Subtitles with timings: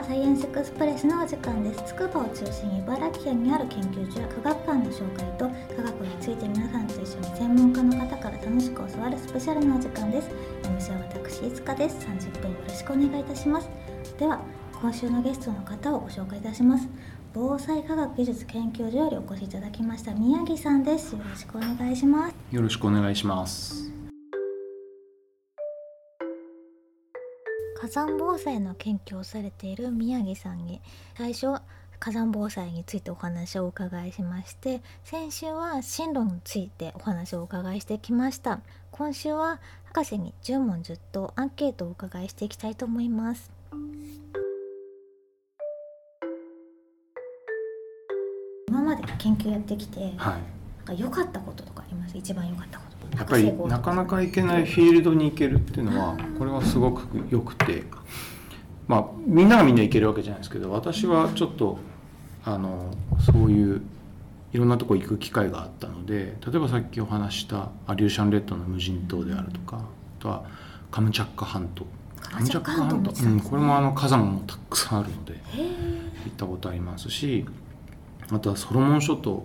[0.00, 1.82] はサイエンスエクスプレスのお時間です。
[1.88, 5.46] 筑波を中心に茨城県にある研究所や科学館の紹介と
[5.76, 10.30] 科学について皆さんと一緒に専門家の方から楽しく教わるスペシャルなお時間です。
[10.62, 13.68] MC は私いつかです30分よろしくお願いいたします。
[14.18, 14.40] では
[14.80, 16.88] 今週のゲストの方をご紹介いたします。
[17.34, 21.14] 防災科学技術研究所よりお越しいただきました宮城さんです。
[21.14, 22.34] よろしくお願いします。
[22.50, 23.89] よろしくお願いします。
[27.90, 30.80] 山防災の研究をされている宮城さんに
[31.18, 31.60] 最初
[31.98, 38.60] 火山防災についてお話をお伺いしまして先週は進路についてお話をお伺いしてきました。
[38.92, 43.50] 今週は博士に10問10答アンケートをお伺いしていきたいと思います。
[48.68, 50.38] 今まで研究やってきて、はい、なん
[50.86, 52.16] か良かったこととかあります？
[52.16, 57.84] 一番良かったことやっぱりなかなか行けないフィールドに行けるっていうのはこれはすごく良くて。
[58.90, 61.78] まあみんながみんな行けるわけじゃないですけど私はちょっと
[62.44, 62.92] あの
[63.24, 63.82] そういう
[64.52, 70.44] いろんなとこ行く機会があったので例えばさっきお話したアリューシャン列島の無人島であるとかあとは
[70.90, 71.86] カムチャッカ半島
[72.20, 75.34] カムチャッカ半島、うん、これもあの火山もたくさんあるので
[76.24, 77.46] 行ったことありますし
[78.32, 79.44] あとはソロモン諸島。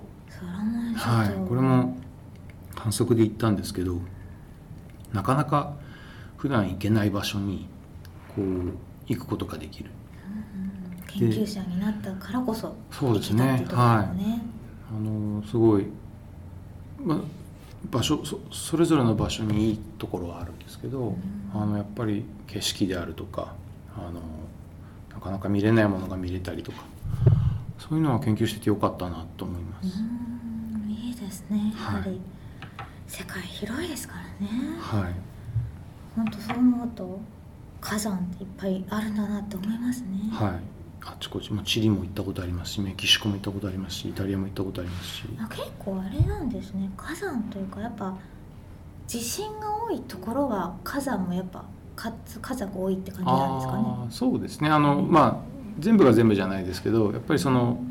[0.95, 1.97] はい、これも
[2.75, 3.99] 観測で行ったんですけど
[5.13, 5.73] なかなか
[6.37, 7.67] 普段行けない場所に
[8.35, 8.73] こう
[9.07, 9.89] 行くことができる、
[11.07, 14.55] 研究者になったからこそそうですね、ね、はい。
[14.93, 15.87] あのすごい、
[16.99, 17.21] ま、
[17.89, 21.15] 場所そそれぞれの場所にいいところはあるんですけど、うん、
[21.53, 23.55] あのやっぱり景色であるとか
[23.95, 24.21] あの
[25.13, 26.83] なかなか見れないものが見れたりとか
[27.79, 29.87] そういうのは研究しててよかったなと思います。
[30.87, 32.34] いいですねやはり、はい
[33.15, 34.77] 世界広いですからね。
[34.77, 35.13] はい。
[36.17, 37.19] 本当そう思うと
[37.79, 40.07] 火山っていっぱいあるんだなって思いますね。
[40.33, 40.51] はい。
[41.05, 45.23] あちこち、まあ、チリも行ったことありますしメキシコも行ったことありますしイタリアも行ったことありますし。
[45.49, 46.91] 結構あれなんですね。
[46.97, 48.17] 火山というかやっぱ
[49.07, 51.63] 地震が多いところは火山もやっぱ
[51.95, 52.11] 火
[52.41, 53.83] 火山が多いって感じなんですかね。
[54.09, 54.69] そうですね。
[54.69, 55.37] あの、まあ
[55.79, 57.81] 全部が全部じゃないですけどやっぱりその、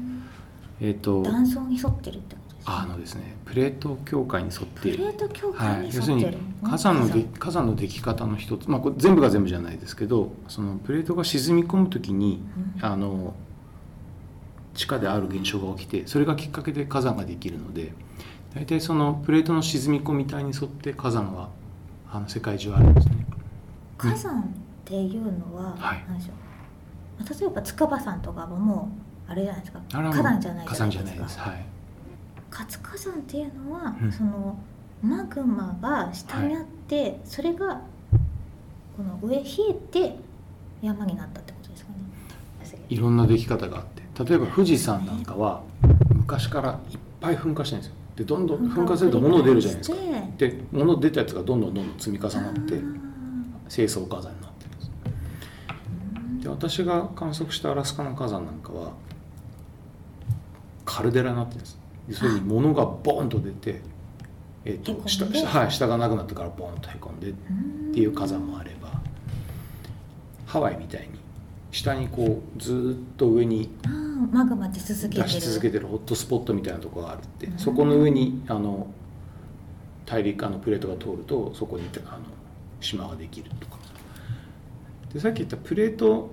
[0.82, 2.36] えっ、ー、と断層に沿ってるって
[2.66, 4.98] あのですねプレート境界に沿っている。
[4.98, 12.42] プレート境界に沿ってはい、要するに火山ので火山のでき方の一つ、まあ、これ全部が全部じゃないですけどそのプレートが沈み込む時に、
[12.78, 13.34] うん、あの
[14.72, 17.92] 地下である現象が起きてそれがきっかけで火山ができるので
[18.54, 21.50] 大体そのプレートの沈み込み帯に沿って火山は
[22.10, 23.26] あの世界中あるんですね。
[23.98, 24.44] 火山っ
[24.84, 27.40] ていうのは、はい、何でしょう。
[27.40, 28.90] 例えば筑波山とかはも
[29.28, 29.80] うあれじゃないですか。
[29.90, 30.74] 火山じゃないですか。
[30.74, 31.38] 火山じゃないです。
[31.40, 31.73] はい
[32.54, 34.56] 活火山っていうのは、うん、その
[35.02, 37.82] マグマが下にあって、はい、それが
[38.96, 40.16] この上冷えて
[40.80, 41.96] 山になったってことですかね。
[42.88, 44.24] いろんな出来方があって。
[44.24, 45.62] 例えば富士山なんかは
[46.14, 47.94] 昔からいっぱい噴火してるんですよ。
[48.16, 49.96] でどんどん噴火すると物出るじゃないですか。
[50.38, 52.60] で物出たやつがどんどんどんどん積み重なって
[53.68, 58.92] 清掃火山になってるんですで私が観測したアラスカの火山なんかは
[60.84, 61.78] カルデラになってるんです
[62.08, 63.80] 要するに物がボーンと出て、
[64.64, 67.32] えーと、下下,、はい、下がなくなってからボーンとへこんでっ
[67.92, 69.00] ていう火山もあれば
[70.46, 71.08] ハワイみたいに
[71.72, 73.70] 下にこうずっと上に
[74.30, 74.94] マグマ出し
[75.40, 78.86] 続けてるホットスポットみたいなところがあるってそこの上にあの
[80.06, 82.18] 大陸あのプレートが通るとそこにあの
[82.80, 83.84] 島ができるとか。
[85.14, 86.28] でさっき言ったプレート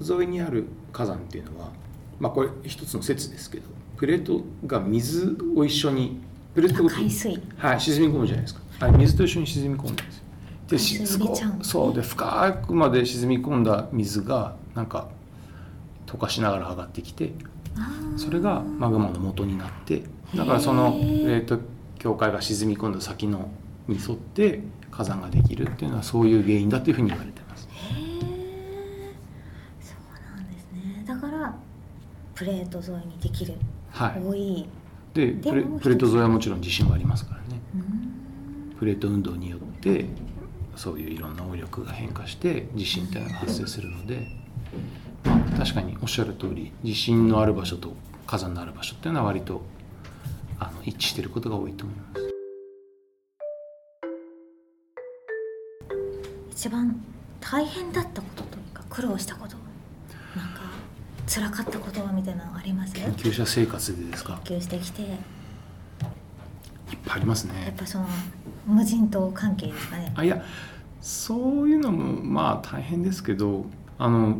[0.00, 1.70] 沿いにある火山っていうのは
[2.18, 6.20] まあこれ一つの説ですけどプレートが水を一緒に
[6.54, 7.40] プレートが海水。
[7.56, 10.10] はい沈み込むじゃないですか、はい、水と一緒に沈み込んでるん
[10.66, 11.18] ですよ
[11.58, 15.08] でそうで深くまで沈み込んだ水がなんか
[16.06, 17.32] 溶かしながら上がってきて
[18.16, 20.04] それがマグマの元になって
[20.34, 21.58] だからそのプレート
[21.98, 23.50] 境界が沈み込んだ先の
[23.88, 24.60] に沿って
[24.90, 27.68] 火山ができるっていうのはそういう原因だというふうに言われてます。
[29.80, 31.04] そうなんですね。
[31.06, 31.56] だから
[32.34, 33.54] プレート沿いにできる。
[33.54, 33.62] はい、
[33.94, 34.66] 多い。
[35.14, 37.60] でプレプレート沿いはもちろん地震もありますからね。
[38.78, 40.06] プレート運動によって
[40.76, 44.26] そういういろんな応力が変化して地震っていうのが発生するので、
[45.24, 47.94] まあ、確かにおっしゃる通り地震のある場所と
[48.26, 49.62] 火山のある場所っていうのは割と
[50.58, 52.24] あの一致していることが多いと思います。
[56.50, 57.04] 一番
[57.40, 59.63] 大変だったことというか苦労したこと
[61.26, 62.92] 辛かったことはみたいなのあります？
[62.94, 64.40] 研究者生活でですか？
[64.44, 65.02] 研究してきて。
[65.02, 67.64] いっぱいありますね。
[67.64, 68.06] やっぱその
[68.66, 70.12] 無人島関係ですかね。
[70.14, 70.44] あいや
[71.00, 73.64] そういうのもまあ大変ですけど
[73.98, 74.38] あの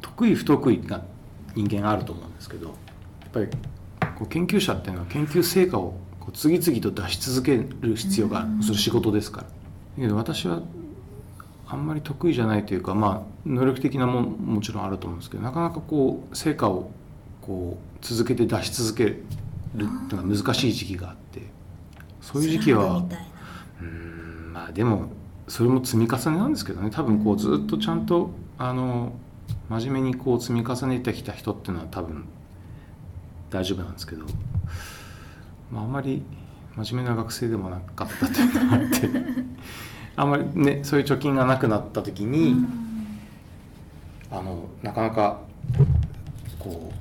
[0.00, 1.02] 得意不得意な
[1.54, 3.46] 人間あると思うんですけどやっぱり
[4.18, 8.62] こう研究者っていうのは研究成果をこう次々と出し続ける必要がある。
[8.62, 9.46] それ仕事ですから。
[9.46, 9.52] だ
[9.96, 10.62] けど私は
[11.72, 16.90] あんまり得意じゃないというかまあ能力的なももちろんあると思うんですけどなかなかこう成果を
[17.40, 19.18] こう続けて出し続けるっ
[19.74, 21.40] ていうのが難しい時期があって
[22.20, 23.02] そういう時期は
[23.80, 25.06] うんまあでも
[25.48, 26.90] それも積み重ねなんですけどね。
[26.90, 29.12] 多分こうずっとちゃんとあの
[29.70, 32.26] 真面目にこう積み重ねてきた人っていうのは多分
[33.50, 34.26] 大丈夫なんですけど、
[35.70, 36.22] まあ、あんまり
[36.76, 39.08] 真面目な学生でもなかったっていうのがあって
[40.16, 42.56] あんまりねそういう貯金がなくなった時に、
[44.30, 45.40] あのなかなか
[46.58, 46.92] こ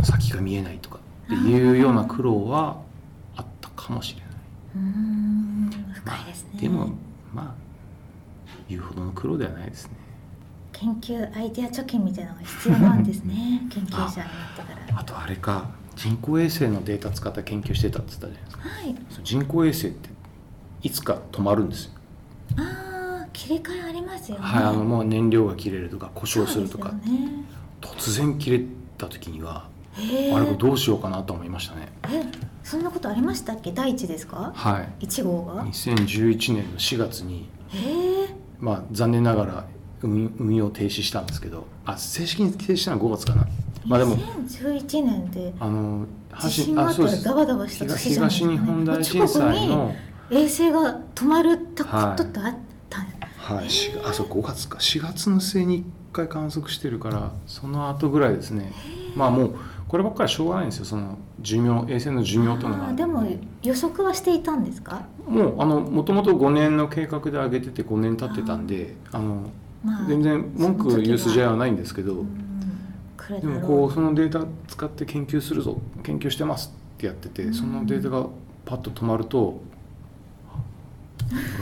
[0.00, 2.80] う先が見えないとかっていうような苦労は
[3.36, 4.28] あったかもしれない。
[4.76, 5.70] うん。
[5.94, 6.90] 深いですね、まあ、でも
[7.34, 7.54] まあ
[8.68, 9.92] 言うほどの苦労ではないですね。
[10.72, 13.62] 研究アイデア貯金みたいなのが必要なんですね。
[13.70, 14.26] 研究者になっ
[14.56, 15.00] たから。
[15.00, 20.10] あとあれか人工衛星のデータ使った研究してたって言ったじゃないですか、はい、人工衛星って
[20.82, 21.92] いつか止まるんですよ
[22.56, 24.44] ああ切り替えありますよね。
[24.44, 27.00] はいあのもう燃料が切れるとか故障するとか、ね、
[27.80, 28.60] 突然切れ
[28.98, 31.88] た時にはあれどうしようかなと思いましたね。
[32.10, 32.22] え
[32.62, 33.72] そんなことありましたっけ？
[33.72, 34.52] 第一ですか？
[34.54, 35.06] はい。
[35.06, 39.64] 1号が？2011年の4月にえまあ残念ながら
[40.02, 43.46] 運運用停止したんですけどあ正式に停止したのは5月かな。
[43.86, 46.06] まあでも2011年であの
[46.40, 49.94] 地震があったらダバダバした東日本大震災の
[50.30, 52.54] 衛星が止まるったことってあっ
[52.90, 53.66] たはい、はい、
[54.04, 54.78] あそう5月か。
[54.78, 58.72] 4月の末に1回観測してるからその後ぐらいですね。
[59.14, 59.54] まあもう
[59.86, 60.84] こればっかりしょうがないんですよ。
[60.84, 63.24] その寿命衛星の寿命というのがでも。
[63.62, 65.06] 予測はしていたんですか？
[65.28, 69.50] もうあのもともと5年の計画で上げてて5年経ってたんであの
[69.84, 72.24] まあ、全然文句言う筋合いはないんですけど、
[73.40, 75.80] でもこうそのデータ使って研究するぞ。
[76.02, 78.26] 研究してますってやってて、そのデータが
[78.64, 79.60] パッと止まると、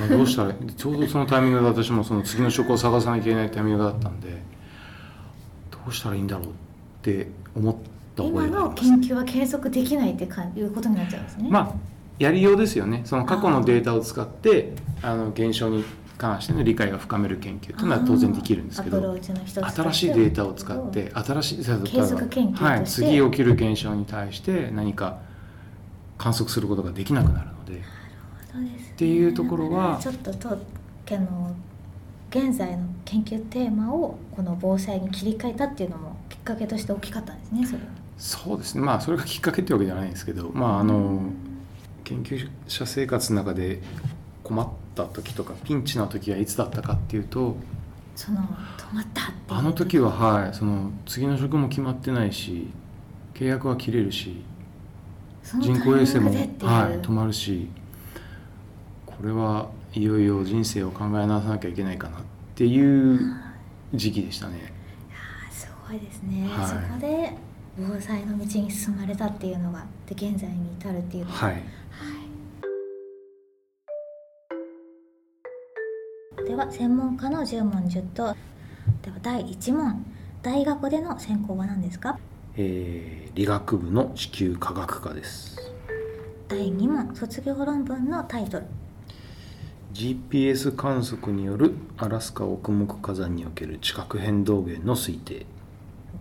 [0.09, 4.31] どうしたらちょうどそのタイミングで私もその次の職を探さなきゃいけないタイミングだったんで
[5.71, 6.51] どうしたらいいんだろうっ
[7.03, 7.75] て思っ
[8.17, 11.49] た覚えが今の研究は継続できないってかいうことになっちゃうんですね。
[11.51, 14.73] まあやりようですよねその過去のデータを使って
[15.03, 15.85] あの現象に
[16.17, 25.19] 関しての理解を深める研究というのは当然できるんですけど新しいデータを使って新しいはい、次起きる現象に対して何か
[26.17, 27.83] 観測することができなくなるので。
[28.95, 30.57] っていうところはちょっとと
[31.05, 31.55] けの
[32.31, 37.85] 現在の研究テーマをこの防災に切り替えたっていうのもきっかけとして大きかったんですねそれは。
[38.17, 38.83] そうですね。
[38.83, 41.23] まあそれがきっかけってわけじゃないんですけどまああの
[42.05, 43.83] 研究者生活の中で
[44.45, 47.57] 困った時とかピンチの時はいつだったかっていうと
[48.15, 52.69] その止まったあの時ははいその次の職も決まってないし
[53.35, 54.45] 契約は切れるし
[55.61, 56.41] 人工衛星も、はい、
[57.01, 57.84] 止まるしこ
[59.25, 62.21] れはいよいよ人生を考え直さなきゃいけないかなっ
[62.55, 63.21] ていう
[63.95, 64.59] 時期でしたね。
[64.59, 67.33] いやすごいですね、はい、そこで
[67.77, 71.65] 防災の道に進まれたっていうのがで現在に至るっていうのは、はい、はい。
[76.47, 78.37] では専門家の10問10答。
[79.03, 80.05] では第1問。
[80.43, 82.19] 大学での専攻は何ですか、
[82.55, 85.57] えー、理学部の地球科学科です。
[86.49, 87.17] 第2問。
[87.17, 88.67] 卒業論文のタイトル
[89.95, 95.47] GPS 観測によるアラスカ奥目火山における地殻変動源の推定。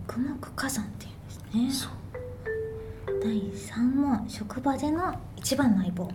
[0.06, 1.08] 奥目火山ってい
[1.54, 1.90] うんですね。
[3.20, 6.08] 第3問職場での一番の相棒。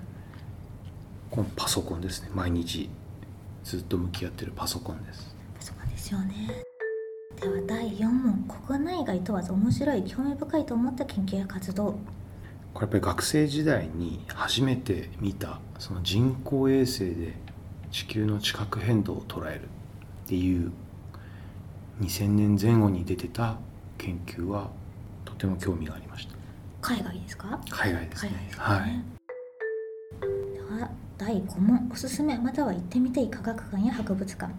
[1.29, 2.29] このパソコンですね。
[2.33, 2.89] 毎日
[3.65, 5.35] ずっと向き合ってるパソコンです。
[5.59, 6.63] パソコンですよね。
[7.41, 11.99] では第4問国内外問わず面白い興味深いと思った研究や活動。
[12.73, 17.33] これやっぱり学生時代に初めて見たその人工衛星で
[17.91, 20.71] 地球の地殻変動を捉えるっていう
[22.01, 23.57] 2000年前後に出てた
[23.97, 24.69] 研究は
[25.25, 26.35] とても興味がありました。
[26.81, 27.59] 海外ですか？
[27.69, 29.03] 海外ですね、ね、はい。
[30.53, 34.53] では第5問おすすめまたは行ってみたい科学館や博物館。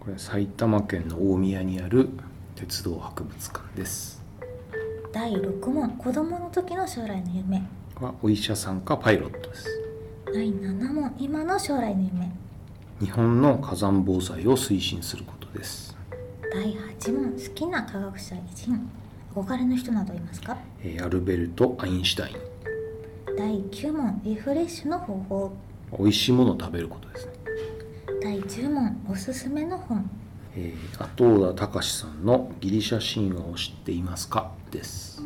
[0.00, 2.08] これ埼玉県の大宮にある
[2.54, 4.22] 鉄道博物館です。
[5.12, 7.62] 第6問子供の時の将来の夢。
[8.00, 9.66] はお医者さんかパイロットです
[10.32, 12.30] 第7問今の将来の夢。
[13.00, 15.96] 日本の火山防災を推進することです。
[16.52, 18.90] 第8問好きな科学者偉人。
[19.34, 20.56] 憧れの人などいますか？
[21.02, 22.36] アルベルト・アインシュタイン。
[23.36, 25.52] 第9問リフレッシュの方法。
[25.98, 27.32] 美味しいものを食べることですね。
[28.22, 30.10] 第10問おすすめの本、
[30.56, 35.22] ええー、後田隆さんの「ギリシャ神話を知っていますか?」です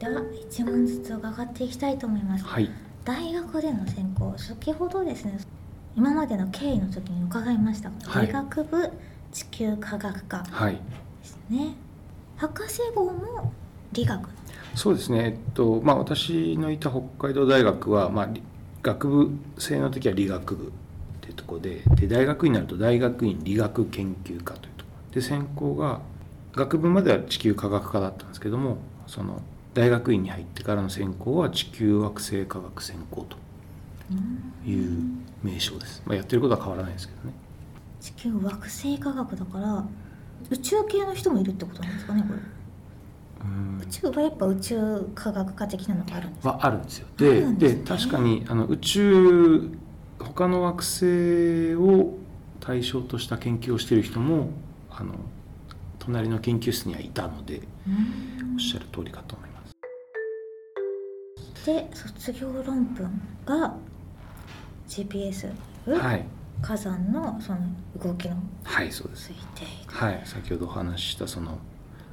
[0.00, 2.70] では一問ずつ伺っていきたいと思います、はい、
[3.04, 5.38] 大学での専攻先ほどですね
[5.94, 8.90] 今までの経緯の時に伺いました、はい、理学部
[9.30, 10.50] 地球科学科で
[11.22, 11.74] すね、はい、
[12.38, 13.52] 博士号も
[13.92, 14.26] 理学。
[14.74, 18.28] そうですね、えっとまあ、私のいた北海道大学は、まあ、
[18.82, 20.70] 学部生の時は理学部っ
[21.20, 25.14] ていうところでで大学院になると大学院理学研究科というところ。
[25.14, 26.00] で専攻が
[26.54, 29.42] 学部までは地球科学科だったんですけどもその
[29.74, 33.36] 大学院に入ってからの専攻は地球惑星科学専攻と
[34.68, 35.02] いう
[35.42, 37.34] 名称です、まあ、やってることは変わらないですけどね。
[38.00, 39.84] 地球惑星科学だから
[40.50, 42.40] 宇宙系の人もいるってことなんですかねこれ。
[43.82, 46.52] 宇宙はやっぱ宇宙科学科的なのがあるんですか？
[46.52, 47.06] はあるんですよ。
[47.16, 49.70] で、ね、で確かにあの宇宙
[50.18, 52.18] 他の惑星を
[52.60, 54.50] 対象とした研究をしている人も
[54.90, 55.14] あの
[55.98, 57.62] 隣の研究室にはいたので
[58.54, 59.49] おっしゃる通りかと思います。
[61.66, 63.74] で卒業論文が
[64.88, 65.52] GPS、
[65.86, 66.24] はい、
[66.62, 67.58] 火山のその
[68.02, 69.30] 動きのはいそうです。
[69.86, 71.58] はい先ほどお話ししたその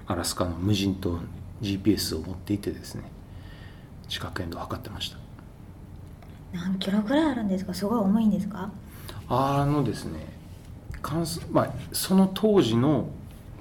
[0.06, 1.20] アラスカの無人島
[1.62, 3.04] GPS を持っていてですね
[4.08, 5.18] 地殻変動を測ってました。
[6.54, 7.74] 何キロぐらいあるんですか？
[7.74, 8.70] すごい重いんですか？
[9.30, 10.26] あのですね
[11.02, 13.10] 観測、まあ、その当時の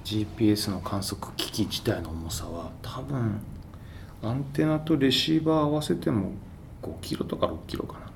[0.04, 3.40] GPS の観測機器自体の重さは多分
[4.22, 6.32] アンテナとレシーバー合わせても
[6.82, 8.06] 5キロとか6キロかな。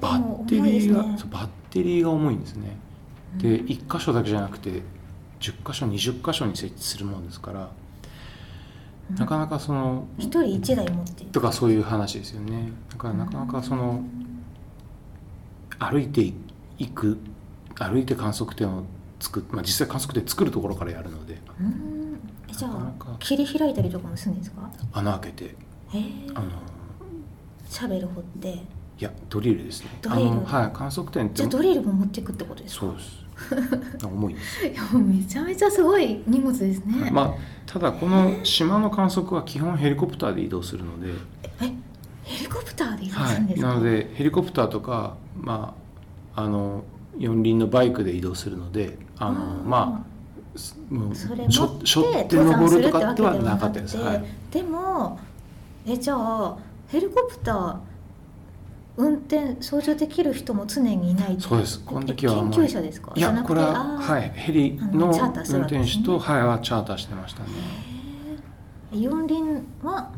[0.00, 2.76] バッテリーが、ね、バッテリーが重いんですね、
[3.36, 4.82] で1箇所だけじゃなくて
[5.40, 7.70] 10箇所20箇所に設置するものですから、
[9.10, 12.72] うん、なかなかその1人1台持ってとかそういう話ですよね。
[12.90, 14.02] だからなかなかその
[15.78, 16.32] 歩いて
[16.78, 17.18] いく
[17.74, 18.84] 歩いて観測点を
[19.20, 21.38] 作っ、まあ、実際観測点作るところからやるので
[22.56, 24.70] じゃあ切り開いたりとかもするんですか？
[24.92, 25.54] 穴開けて。
[26.34, 26.50] あの
[27.68, 28.48] シャベル掘って。
[28.48, 28.60] い
[28.98, 29.90] やドリルですね。
[30.00, 30.30] ドリル。
[30.44, 32.86] はい観測点じゃあドリルも持っていくってことですか？
[32.86, 33.22] そうです。
[34.04, 37.34] 重いですいやめちゃめちゃすごい荷物ですね、まあ、
[37.66, 41.08] ただこの島の観測は基本ヘリコプターで移動するので。
[41.60, 41.72] え
[42.24, 45.74] ヘリコプターで移動するんですか、はい、なのでヘリコプターとか、ま
[46.36, 46.84] あ、あの
[47.18, 50.11] 四輪のバイクで移動するのであのまあ
[50.56, 55.18] それしょしょって登るとかではなかったです、はい、でも
[55.86, 56.56] えじゃあ
[56.88, 57.76] ヘリコプター
[58.98, 61.80] 運転操縦できる人も常にいないそうです。
[61.80, 63.12] この時は研究者ですか？
[63.16, 64.30] いやこれははい。
[64.34, 65.30] ヘリの運
[65.62, 67.48] 転手と、はいはチャーターしてましたね。
[68.92, 70.10] 四輪は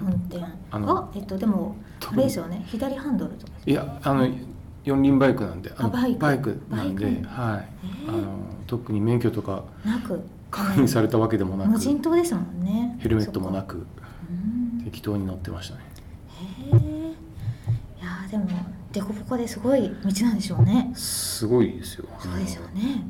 [0.00, 1.76] 運転あのえっとでも
[2.10, 2.64] あれですよね。
[2.66, 4.26] 左ハンドルとかいやあの
[4.82, 6.18] 四輪バイクなんであバイク。
[6.18, 7.14] バイクなんで、はい。
[8.08, 8.22] あの
[8.70, 10.22] 特に免許とかなく。
[10.50, 12.96] 確認されたわけでもなく無人島ですもんね。
[12.98, 13.86] ヘルメットもなく
[14.82, 15.82] 適当に乗ってましたね。
[16.72, 18.46] へえでも
[18.92, 20.90] 凸凹ですごい道なんでしょうね。
[20.94, 22.06] すごいですよ。
[22.18, 23.04] そうですよね。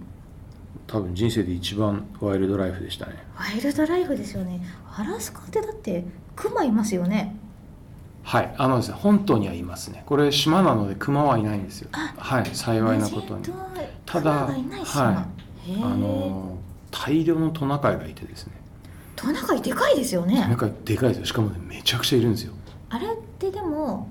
[0.86, 3.14] 多分人生で一番ワイルドライフでしたね。
[3.34, 4.62] ワイルドライフですよね。
[4.94, 6.04] アラスカってだって
[6.36, 7.36] クマいますよね。
[8.22, 10.02] はいあのですね本島にはいますね。
[10.04, 11.88] これ島なのでクマはいないんですよ。
[11.90, 13.44] はい幸いなことに。
[14.04, 15.39] ただはい
[15.82, 16.58] あの
[16.90, 18.52] 大量のトナカイがいてですね。
[19.14, 20.42] トナカイでかいですよね。
[20.42, 21.26] トナカイでかいですよ。
[21.26, 22.52] しかもねめちゃくちゃいるんですよ。
[22.88, 24.08] あれってでも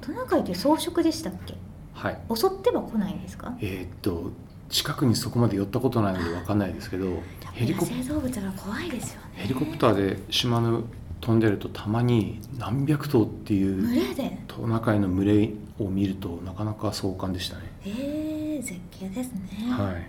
[0.00, 1.54] トナカイって草食でしたっけ？
[1.94, 2.18] はい。
[2.34, 3.56] 襲っては来ないんですか？
[3.60, 4.30] えー、っと
[4.68, 7.22] 近くにそこまで寄ったことないので分かんないですけど
[7.52, 9.28] ヘリコプター動物が怖いですよね。
[9.34, 10.82] ヘリコプターで島の
[11.20, 14.12] 飛んでるとたまに何百頭っていう
[14.46, 15.50] トナカイの群れ
[15.84, 17.62] を見るとなかなか壮観でしたね。
[17.86, 19.70] えー、絶景ですね。
[19.70, 20.06] はい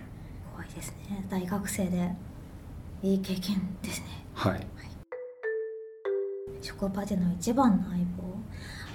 [0.76, 1.26] ですね。
[1.28, 2.12] 大学生で。
[3.02, 4.06] いい経験ですね。
[4.34, 4.66] はい、はい、
[6.62, 8.36] 職場での一番の相棒。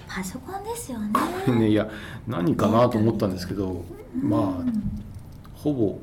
[0.07, 1.13] パソコンですよね。
[1.45, 1.89] これねいや
[2.27, 3.85] 何かなと思ったんですけど、
[4.21, 4.63] まあ
[5.53, 5.97] ほぼ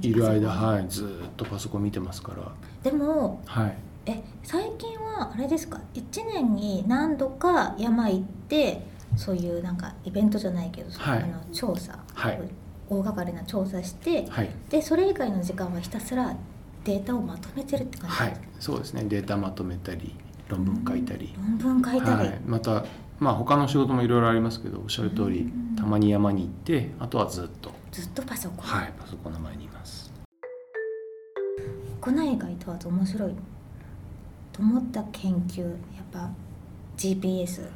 [0.00, 2.52] いる間はいずっとパソコン見てますから。
[2.82, 3.76] でも、はい、
[4.06, 12.40] え最近はあれですか？1年に何度か山行ってそういうなんかイベントじゃないけど、はい、あの調査、はい、
[12.88, 16.36] 大掛かりな調査して、はい、でそれ以外の時間はひたすら
[16.84, 18.16] データをまとめてるって感じ。
[18.16, 18.36] はい。
[18.60, 19.04] そうですね。
[19.04, 20.14] データまとめたり
[20.48, 22.84] 論文書いたり、論文書いたり、はい、また
[23.18, 27.72] まあ他の仕事もいろいろありますけどおっしゃる通り、たまに山に行ってあとはずっと。
[27.90, 28.66] ずっとパソコン。
[28.66, 28.92] はい。
[28.98, 30.12] パソコンの前にいます。
[32.00, 33.34] 国内外問わず面白い。
[34.54, 35.72] と思った研究やっ
[36.12, 36.30] ぱ
[36.96, 37.68] GPS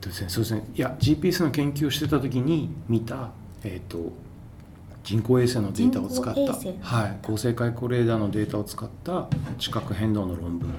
[0.00, 0.62] そうですね。
[0.74, 3.30] いや GPS の研究をしてた時に見た、
[3.64, 4.12] えーと、
[5.04, 10.70] 人工衛星のデータを使った、はい、合成開口レーダーのデータを使った地殻変動の論文。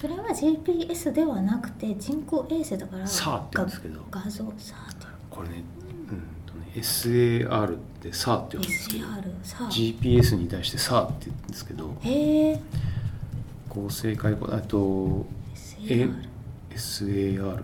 [0.00, 4.00] それは GPS ではなくて人工衛星だから SAR って言うんですけど。
[4.10, 5.06] 画像 SAR って。
[5.30, 5.64] これね,、
[6.10, 9.04] うんとね SAR って SAR って言うんですけど。
[9.66, 11.94] GPS に対して SAR って言うんですけど。
[12.00, 12.60] へえ
[13.68, 15.26] 合成開口あと
[16.74, 17.62] SAR,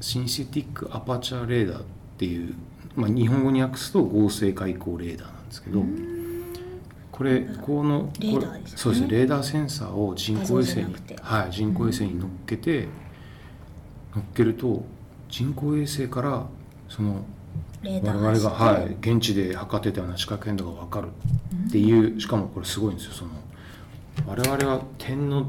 [0.00, 1.84] シンセティックアパチャーレーダーっ
[2.16, 2.54] ていう、
[2.96, 5.84] まあ、日本語に訳すと合成開口レーダーですけど
[7.10, 12.86] これこのレーダーです、ね、そうですレーダーセンサーを人工衛星に、はい、人工衛星に乗っけて、
[14.14, 14.84] 乗っけると
[15.28, 16.46] 人工衛星から
[16.88, 17.24] その
[17.82, 21.08] 我々が、はい、現地で測ってたような地殻変動が分かる。
[21.68, 23.30] っていう、しかもこれすごいんですよその
[24.26, 25.46] 我々は点の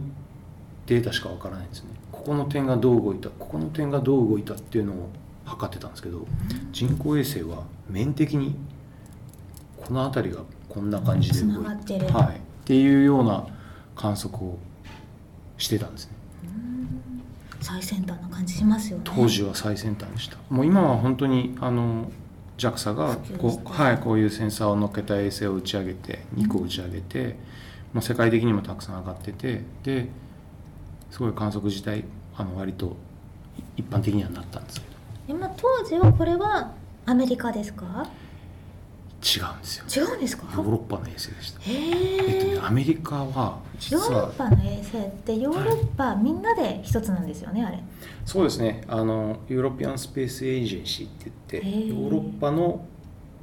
[0.86, 1.90] データしか分からないんですね。
[2.12, 5.10] ここの点がどう動いたここの点がどう動いたっていうのを
[5.46, 6.28] 測ってたんですけど
[6.72, 8.56] 人工衛星は面的に
[9.90, 13.44] この辺りがこんな感じで動いてはい、っていうような
[13.96, 14.60] 観測を
[15.58, 16.14] してたんですね。
[17.60, 19.04] 最先端な感じしますよね。
[19.06, 20.38] 当時は最先端でした。
[20.52, 22.12] もう今は本当にあの
[22.60, 27.34] JAXA がこう,、はい、こういうセンサーを乗っけた衛星を打ち上げて2個打ち上げて、うん、
[27.96, 30.08] まあ、世界的にもたくさん上がっててで
[31.10, 32.04] すごい観測自体
[32.38, 32.96] あの割と
[33.76, 35.40] 一般的にはなったんですけど。
[35.40, 36.74] 今当時はこれは
[37.08, 38.08] アメリカですか？
[39.22, 40.06] 違うんですよ。
[40.06, 40.44] 違うんですか？
[40.56, 41.60] ヨーロッパの衛星でした。
[41.62, 47.84] へえっとねアメリカは実はヨーロッパの衛星ってヨーロッパ、みんなで一つなんですよねあれ。
[48.26, 48.84] そうですね。
[48.88, 52.86] あのヨーロピアンスペースエージェンシーって言ってヨーロッパの、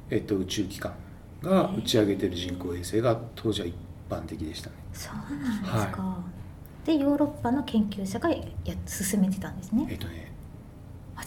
[0.09, 0.93] えっと、宇宙機関
[1.41, 3.75] が打ち上げてる人工衛星が当時は一
[4.09, 4.75] 般的でしたね。
[4.93, 6.23] そうなんですか、は
[6.83, 8.43] い、でヨーロッパの研究者がや
[8.87, 9.85] 進めてたんですね。
[9.89, 10.26] えっとね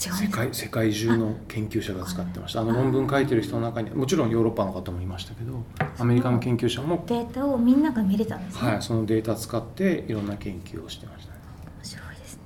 [0.01, 2.63] 世界世界中の研究者が使ってました。
[2.63, 5.63] あの論文書いてる人の中にもちろんヨーロッパの方もいましたけど
[5.99, 7.05] アメリカの研究者も。
[7.07, 8.71] データをみんなが見れたんですね。
[8.71, 11.39] はいそのデータ使っていろんな研究をしてました、面
[11.83, 12.43] 白いですね。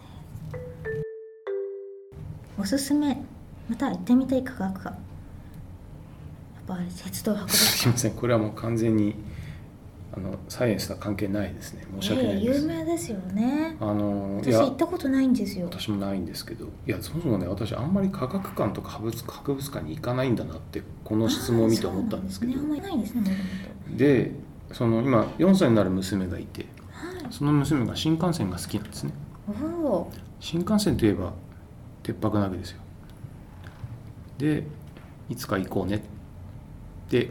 [2.59, 3.23] おすすめ
[3.69, 4.97] また行ってみたい科学館やっ
[6.67, 7.65] ぱり鉄道博物館。
[7.79, 9.15] すみませんこれはもう完全に
[10.17, 11.85] あのサイエンスとは関係ないですね。
[12.01, 13.77] 申し訳ないです、有名ですよね。
[13.81, 15.67] あの私行ったことないんですよ。
[15.67, 16.67] 私もないんですけど。
[16.87, 22.81] いやそもそもね私あんまり科学館とか博物博物館に行かないんだなってこの質問を見て思ったんですけど、ね、
[23.97, 24.33] で
[24.73, 29.13] その今4歳になる娘がいて、はい、その娘が新幹線が好きなんですね。
[30.39, 31.33] 新幹線といえば
[32.05, 32.81] 鉄泊なわけですよ。
[34.39, 34.65] で
[35.29, 35.97] いつか行こうね。
[35.97, 36.01] っ
[37.11, 37.31] て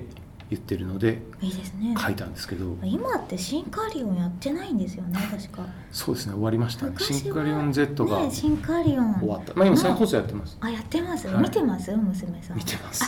[0.54, 1.96] 言ってるのでいいですね。
[1.98, 2.78] 書いたんですけど。
[2.84, 5.66] 今ってシンカリオンやってないんですよね確か。
[5.92, 6.96] そうですね終わりましたね。
[7.00, 9.20] シンカリオン Z が、ね、シンカリオン。
[9.20, 9.54] 終わった。
[9.54, 10.58] まあ今再放送やってます。
[10.62, 11.96] あやってます、はい、見てます？
[11.96, 12.58] 娘さん。
[12.58, 13.00] 見てます。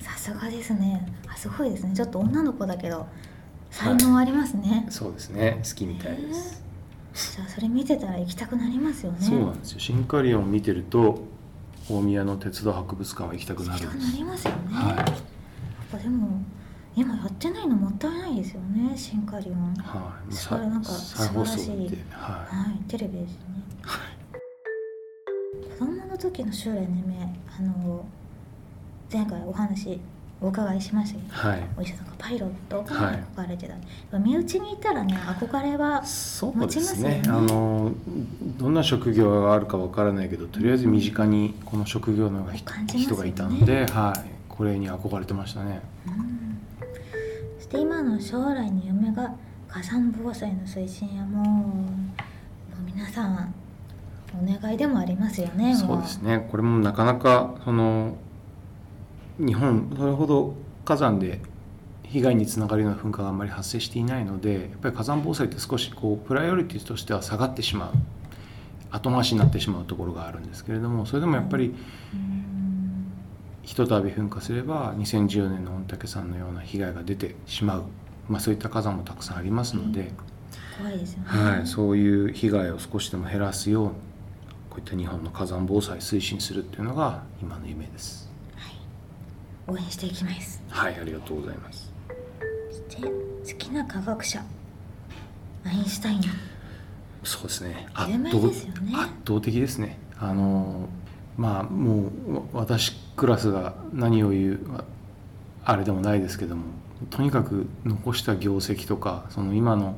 [0.00, 1.06] さすがですね。
[1.28, 1.94] あすごいですね。
[1.94, 3.06] ちょっと女の子だけど
[3.70, 5.60] 才能ありますね、はい、そうですね。
[5.62, 6.62] 好きみたいです、
[7.36, 9.18] じゃあそれ見てたら行きたくなりますよね。
[9.20, 9.78] そうなんですよ。
[9.78, 11.22] シンカリオン見てると
[11.88, 15.06] 大宮の鉄道博物館は行きたくなる行きたくなりますよね、はい、やっ
[15.90, 16.42] ぱでも
[16.96, 19.74] 今やってないのもったいないですよねシンカリオン。
[19.76, 20.34] はい。
[20.34, 21.92] それなんか素晴らしい、はい、は
[22.78, 23.38] い、テレビですね、
[23.82, 23.98] は
[24.36, 28.04] い、子供の時の修練の夢あの
[29.12, 30.00] 前回お話
[30.42, 33.78] お伺いしましたけど、はい、お医者さんがパイロットが憧れてた、は
[34.18, 37.92] い、身内にいたらね憧れは持ちますよね、ね、あの
[38.58, 45.82] どんな職業があるかわからないけどとりあえず身近にこの職業の、人がいたので、はい、これに憧れてましたね。
[46.06, 46.50] うん
[47.70, 49.32] して今の将来の夢が
[49.68, 51.72] 火山防災の推進やもうも
[52.80, 53.54] う皆さん
[54.34, 56.48] お願いでもありますよねそうですね。
[56.50, 58.16] これもなかなかその
[59.38, 60.54] 日本それほど
[60.84, 61.40] 火山で
[62.02, 67.92] 被害につながるような噴火があんまり発生していないのでやっぱり火山防災って少しこうプライオリティとしては下がってしまう
[68.90, 71.72] 後回しになってしまうところがあるんですけれどもそれでもやっぱり、
[73.62, 77.84] ひとたび噴火すれば2010年の御嶽山のような被害が出てしまう、
[78.28, 80.12] まあ、そういった火山もたくさんありますので、
[80.78, 83.90] 怖いですよね、はい、そういう被害を少しでも減らすよう
[84.70, 88.30] こういった日本の火山防災推進するっていうのが今の夢です。
[88.54, 90.62] はい、応援していきます。
[90.68, 91.92] はい、ありがとうございます。
[92.70, 93.08] そして
[93.52, 94.42] 好きな科学者
[95.64, 96.22] アインシュタイン。
[97.24, 97.88] そうですね。
[98.84, 98.94] ね。
[98.94, 99.98] 圧倒的ですね。
[100.18, 100.88] あの
[101.40, 102.10] まあもう
[102.52, 104.60] 私クラスが何を言う
[105.64, 106.64] あれでもないですけども
[107.08, 109.96] とにかく残した業績とかその今の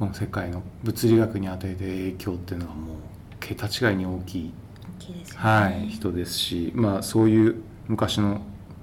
[0.00, 2.96] この世界の物理学に与えて影響っていうのがもう
[3.38, 4.52] 桁違いに大きい
[4.98, 8.40] 敵ですよね、はい、人ですし、まあ、そういう昔の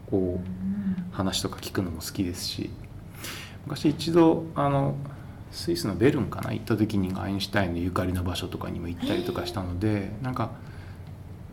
[0.09, 2.69] こう、話とか聞くのも好きですし
[3.65, 4.95] 昔一度あの
[5.51, 10.51] スイスのベルンかな行った時にアインシュタインのゆかりの場所とかにも行ったりとかしたので、なんか、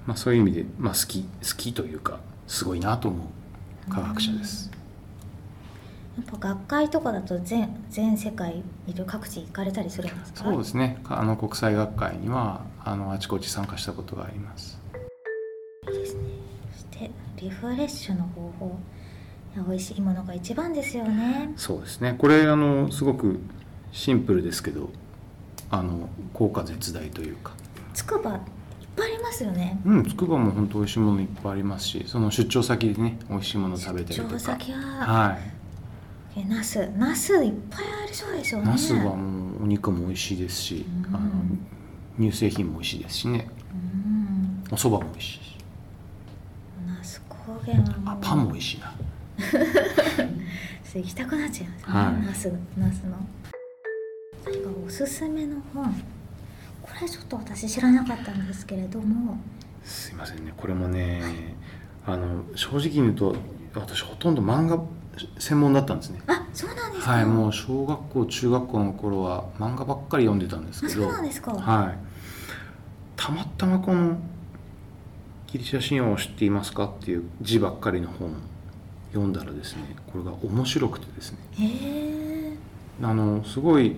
[0.06, 3.24] まあ、そういう意味で、まあ、好き好きというかすごいなと思
[3.88, 4.70] う科学者です。
[6.16, 10.44] やっぱ学会とかだと全全世界いる各地行かれたりするんですか？
[10.44, 10.98] そうですね。
[11.08, 14.80] あの国際学会にはあのあちこち参加したことがあります。
[15.92, 16.22] いいですね。
[16.72, 18.78] そしてリフレッシュの方法
[19.68, 21.52] 美味しいものが一番ですよね。
[21.56, 22.14] そうですね。
[22.16, 23.40] これあのすごく
[23.92, 24.88] シンプルですけど
[25.70, 27.52] あの効果絶大というか。
[27.92, 28.40] つくば
[29.26, 29.78] ますよね。
[29.84, 34.28] うんつくばも本当美味しいものいっぱいありますしその出張先でね美味しいもの食べたりとか。
[34.30, 34.78] 出張先は。
[34.78, 36.40] はい。
[36.40, 36.88] えナス。
[36.96, 38.66] ナスいっぱいありそうですよね。
[38.66, 41.30] ナスはもうお肉も美味しいですし、うん、あの
[42.18, 43.48] 乳製品も美味しいですしね、
[44.68, 45.56] うん、お蕎麦も美味しいし。
[46.86, 48.94] ナス高原はあパンも美味しいな。
[50.96, 53.16] 行きたくなっちゃいますね、はい、ナスナスの。
[54.46, 55.84] 何かおすすめの本。
[55.84, 55.90] こ
[57.00, 59.38] れちょっと私知らなかったんですけれども。
[59.84, 60.52] すいませんね。
[60.56, 61.20] これもね、
[62.06, 63.36] はい、あの正直に言うと
[63.74, 64.80] 私ほとんど漫画
[65.38, 66.20] 専門だったんですね。
[66.26, 70.92] あそうなんですはいもう小学校中学校の頃は漫画ばっかり読んでたんですけど。
[70.94, 71.52] そうなんですか。
[71.52, 71.98] はい。
[73.16, 74.18] たまたまこの
[75.46, 78.34] 「ギリシャ神話を知っていますか?」っていう字ばっかりの本
[79.10, 81.38] 読んだらですねこれが面白くてですね。
[83.02, 83.96] あのすごい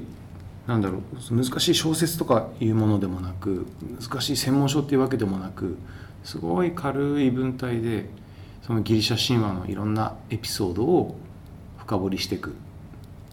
[0.69, 3.67] なんだろう難しい小説とかいうものでもなく
[3.99, 5.79] 難しい専門書っていうわけでもなく
[6.25, 8.11] すごい軽い文体で
[8.63, 11.17] そのギリシャ神話のいろんなエピソードを
[11.79, 12.53] 深掘りしていくっ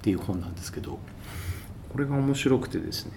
[0.02, 0.98] ていう本なんですけど
[1.92, 3.12] これが面白くてですね。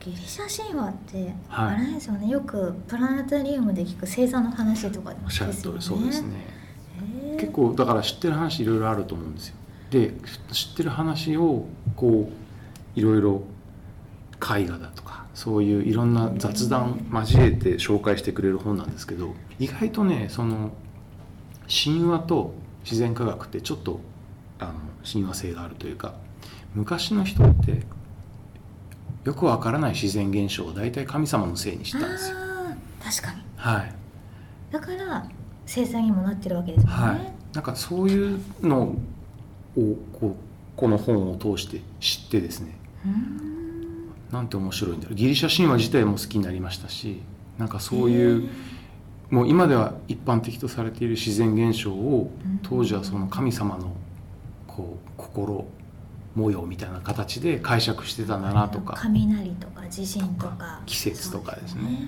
[0.00, 5.52] ギリシャ神話ってあれですよね、はい、よくプラネタリウムで聞く星座の話とかですよね。
[5.52, 6.28] そうですね
[7.38, 9.54] 結構だから知ってる話いろいろあると思うんですよ。
[9.90, 10.14] で
[10.50, 13.42] 知ってる話をこういろいろ
[14.42, 20.72] 絵画だとかそういういろんな雑談交えて紹介してくれる本なんですけど意外とねその
[21.68, 24.00] 神話と自然科学ってちょっと
[24.58, 24.72] あの
[25.04, 26.14] 親和性があるというか
[26.74, 27.82] 昔の人って
[29.24, 32.36] よくわからない自然現象を大体神様のせいにしたんですよ。
[33.00, 33.42] 確かに。
[33.56, 33.94] はい。
[34.72, 35.28] だから
[35.66, 38.96] 生産にもなってるわけですもんね、はい、なんかそういうのを
[40.12, 40.36] こう
[40.74, 42.74] この本を通して知ってですね
[44.32, 45.14] なんて面白いんだろう。
[45.14, 47.20] ギリシャ神話自体も好きになりましたし
[47.58, 48.48] なんかそういう
[49.30, 52.30] もう今では一般的とされている自然現象を
[52.62, 53.94] 当時はその神様の
[54.66, 55.66] こう心
[56.34, 58.94] 模様みたいな形で解釈してたんだなとか。
[58.96, 60.80] 雷とか地震とか。
[60.86, 61.98] 季節とかですね、ね、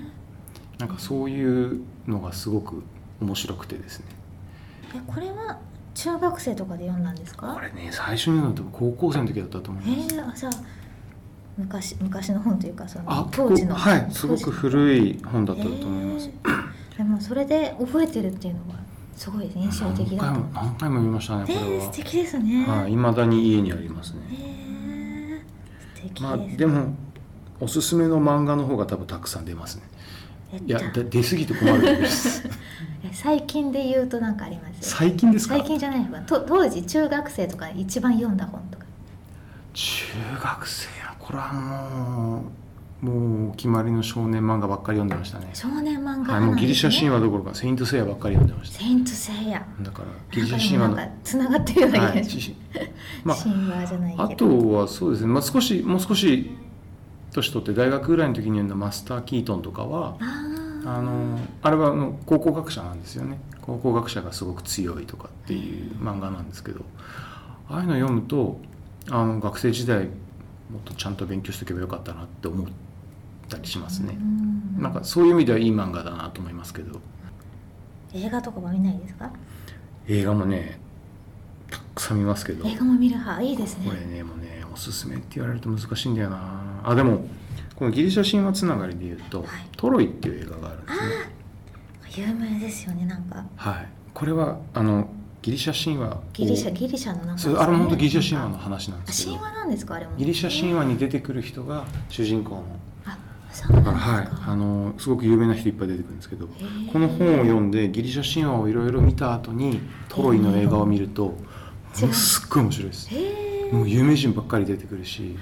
[0.79, 2.83] なんかそういうのがすごく
[3.21, 4.07] 面白くてですね。
[4.95, 5.59] えこれは
[5.95, 7.53] 中学生とかで読んだんですか？
[7.55, 10.15] これね最初に読んだの高校生の時だったと思います。
[10.15, 10.53] えー、あじゃあ
[11.57, 16.65] 昔昔の本というかその当時のはいすごく古い本だったと思います、えー
[16.97, 18.77] でもそれで覚えてるっていうのは
[19.17, 22.65] すごい印象的だ何回も何回も見ましたねこれは、素敵ですね。
[22.69, 24.21] はい、まだに家にありますね。
[24.31, 25.43] へ
[25.97, 26.95] 素敵まあでも
[27.59, 29.83] おすすめの漫画の方が多分たくさん出ますね。
[30.67, 32.49] いや出過ぎて困るんです。
[33.13, 34.91] 最近で言うと何かあります？
[34.91, 35.57] 最近ですか？
[35.57, 38.85] 最近じゃないと当時中学生とか一番読んだ本とか。
[39.73, 39.83] 中
[40.41, 40.94] 学生は
[41.27, 42.65] これはもう
[43.05, 45.51] もうお決まりの少年漫画ばっかり読んでましたね。
[45.53, 48.79] 少年漫画、ね、はい、もうギリシャ神話どころかセイントセイヤばっかり読んでました。
[48.79, 49.67] セイントセイヤ。
[49.81, 52.57] だからギリシャ神話のつながってるような気がし
[53.25, 56.51] まあ、神話じゃないあとはそうですね、まあ、少しもう少し
[57.33, 63.39] 年取って大学ぐらいの時に読んだマスター・キートンとかはあのあれはあの考古学者なんですよね。
[63.61, 66.85] 考古学者がすごく強いとかっていう漫画なんですけど
[67.69, 68.61] ああいうの読むと
[69.11, 70.09] あの学生時代
[70.71, 72.67] もっとちゃんと勉強しておけばよかったなって思っ
[73.49, 74.17] たりしますね。
[74.79, 77.01] なんかそういう意味ではいい漫画だなと思いますけど。
[78.13, 79.31] 映画とかも見ないですか？
[80.07, 80.79] 映画もね
[81.71, 82.67] たくさん見ますけど。
[82.69, 83.43] 映画も見る派。
[83.43, 83.87] いいですね。
[83.87, 86.83] これねもうねおすすめって言われると難しいんだよな。
[86.85, 87.27] あでも
[87.77, 90.93] このギリシャ神話つながりでいうと、はい、トロイっていう映画があるんで
[92.13, 92.27] すね。
[92.27, 93.45] 有名ですよねなんか。
[93.57, 93.89] はい。
[94.13, 95.09] これはあの
[95.45, 99.37] ギリシャ神話ギリシャギリシャのなんか、ね、あれ本当ギリシャ神話の話なんですけど。
[99.37, 99.95] 神話なんですか？
[99.97, 100.17] あれも。
[100.17, 102.65] ギリシャ神話に出てくる人が主人公の。
[103.71, 104.29] だからはい。
[104.47, 106.47] あのすごく有名な人いっぱい出てくるんですけど。
[106.47, 111.37] この本を読んでギリシャ神話をいろいろ見た後にトロイの映画を見るとも
[112.11, 113.11] うすっごい面白いです。
[113.71, 115.37] もう有名人ばっかり出てくるし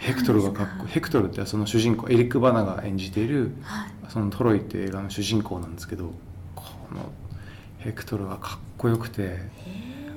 [0.00, 6.12] ヘクトルがかっこヘクトルってその主人公エリック・バナが演じている、はい、そのトロイって映画の主人公なんですけど
[6.54, 7.10] この
[7.80, 9.38] ヘクトルがかっこよくて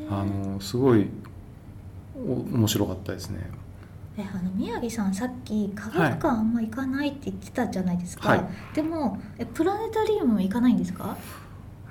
[0.10, 1.08] あのすごい
[2.16, 3.50] 面白かったですね。
[4.18, 11.18] えあの宮城さんさっき科学館あんま行かないって言ってたじゃないですか、はい、でもえプラネタリウムも行かないんですか？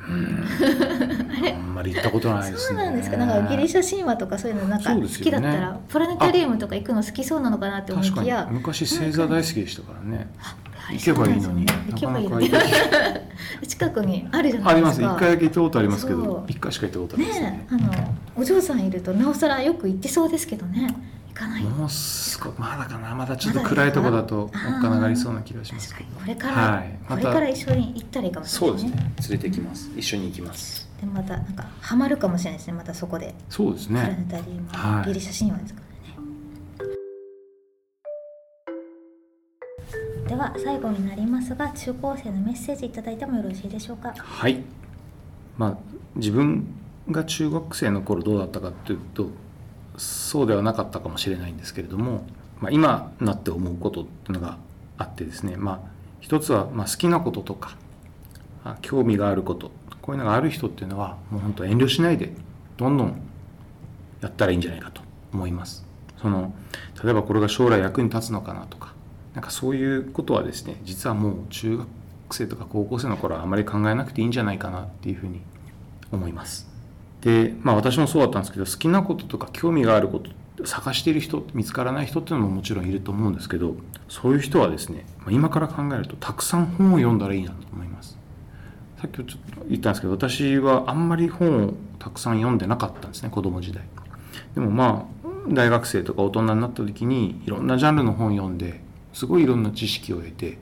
[0.05, 2.79] あんまり行ったことないですね。
[2.79, 3.11] そうなんです。
[3.11, 3.17] か。
[3.17, 10.29] なんかギリシャ神話とかそういうのなんか好きだったら、ね、プラネタリウムとか行くの好きそうなのかなって思いきや、昔星座大好きでしたからね。
[10.91, 12.51] 行けばいいのに、ね、行けばいいのに。
[13.67, 14.71] 近くにあるじゃないですか。
[14.71, 15.03] あります。
[15.03, 17.51] 一回だけ行ったことありますけど、一回しか行ったことないですね。
[17.51, 20.95] ねあのお嬢さんいるとなおさらよく行ってそうですけどね。
[21.29, 21.63] 行かない。
[21.63, 23.15] もうすこまだかな。
[23.15, 29.13] まだちょっと暗いところだとおっかながりそうな気がしますこれから、はい、ま、これから一緒に行ったらいいかもしれない、ね、そうですね。
[29.31, 29.91] 連れてきます。
[29.97, 30.89] 一緒に行きます。
[31.01, 32.75] でまたなんかハマるかもしれないですね。
[32.75, 33.35] またそこで。
[33.49, 34.01] そうですね。
[34.03, 35.83] プラネタリウム、はい、ギリシャ神話ですか
[40.29, 44.15] では最後になりますが中高生のメッセージいただいてもよろしいでしょうか？
[44.17, 44.63] はい
[45.59, 45.79] まあ
[46.15, 46.67] 自分
[47.11, 49.29] が中学生の頃どうだったかというと
[49.97, 52.25] そうではなかったかもしれないんですけれども、
[52.61, 54.59] まあ、今なって思うことっていうのが
[54.97, 55.81] あってですね、まあ、
[56.21, 57.77] 一つはま好きなこととか
[58.81, 62.33] 興味があることこういうのがある人っていうのはもう本当遠慮しないで
[62.77, 63.21] どんどん
[64.21, 65.85] やったらいいんじゃないかと思います。
[66.21, 66.55] その
[67.03, 68.92] 例えばこれが将来役に立つのかなとか
[69.35, 71.87] なんかそういうことはですね実はもう中学
[72.35, 75.41] 生とか高校生の頃はあまり考えなくていいんじゃないかなっていうふうに
[76.11, 76.69] 思います。
[77.23, 80.31] で、まあ私もそうだったんですけど、好きなこととか興味があること
[80.67, 83.77] 探している人、見つからない人っていうのももちろんいると思うんですけど、
[84.09, 88.19] そういう人はですね、今から考えるとたくさん本を読んだらいいなと思います。
[89.01, 93.83] さっきちょっと言ったんですけど、私はあんまり本をたくさん読んでなかったんですね、子供時代。
[94.55, 98.81] でもまあ、大学生とか大人になった時にいろんなジャンルの本読んで、
[99.13, 100.59] すごいいろんな知識を得て、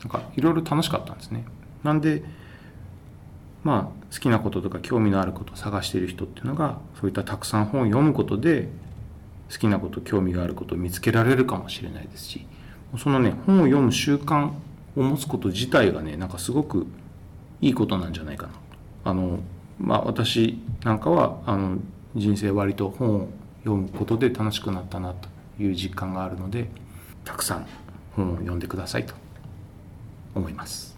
[0.00, 1.44] なんかいろいろ楽しかったんですね。
[1.82, 2.22] なんで、
[3.64, 8.68] まあ、好きなこととか興味のあることを探している人っていうのがそういったたくさん本を読むことで
[9.50, 12.46] 好きなこと興味があることを見つけられるかもしれないですし
[12.98, 14.50] そのね本を読む習慣
[14.96, 16.86] を持つこと自体がねなんかすごく
[17.60, 18.52] いいことなんじゃないかな
[19.04, 19.40] あの
[19.78, 21.78] まあ私なんかはあの
[22.14, 23.28] 人生割と本を
[23.64, 25.28] 読むことで楽しくなったなと
[25.62, 26.68] いう実感があるので
[27.24, 27.66] たくさん
[28.16, 29.14] 本を読んでくださいと。
[30.34, 30.96] 思います。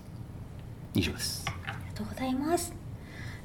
[0.94, 1.44] 以上です。
[1.94, 2.72] とうございます。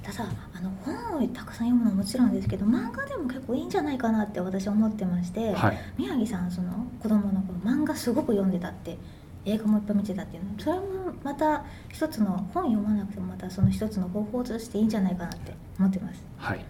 [0.04, 8.98] ただあの本をたくさん読むのはもちろんですけど漫画でも結構いいんじゃないかなって私は思ってまして、はい、宮城さんその子供の頃漫画すごく読んでたって
[9.46, 10.52] 映画もいっぱい見てたっていうの。
[10.58, 16.24] それもまた一つの本読まなくてもまたその一つの方法としていいんじゃないかなって思ってます。
[16.38, 16.64] はい、は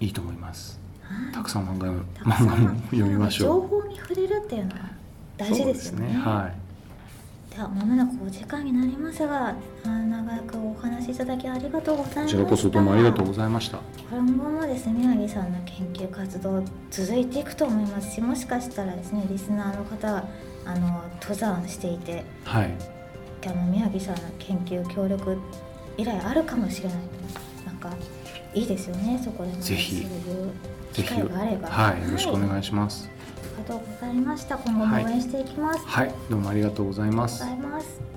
[0.00, 1.88] い、いいと思います、はい、たくさん漫画
[2.24, 3.62] 漫画も読みましょう。
[3.62, 5.03] 情報に触れるっていうのは
[5.36, 6.08] 大事ですよね。
[6.08, 6.50] ねは
[7.50, 7.54] い。
[7.54, 12.38] ではまもなくお時間になりますが長くお話しいただきありがとうございました。
[12.38, 13.78] こちらこそどうもありがとうございました。
[14.10, 18.14] 今後もですね宮城さんの研究活動続いていくと思います。
[18.14, 20.24] しもしかしたらですねリスナーの方は
[20.64, 22.74] あの登山していて、はい、
[23.46, 25.38] あの宮城さんの研究協力
[25.96, 26.98] 依頼あるかもしれない。
[27.66, 27.90] なんか
[28.52, 30.02] いいですよねそこでもぜひ。
[30.02, 30.52] そういう
[30.92, 31.68] 機会があれば。
[31.68, 33.13] はい、よろしくお願いします、ありが
[33.64, 34.56] とうございました。
[34.58, 37.42] 今後も応援していきます、はい、はい、どうもありがとうございます。
[37.42, 38.13] ありがとうございます